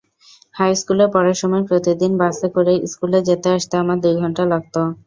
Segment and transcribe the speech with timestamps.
[0.55, 4.75] হাইস্কুলে পড়ার সময় প্রতিদিন বাসে করে স্কুলে যেতে-আসতে আমার দুই ঘণ্টা লাগত।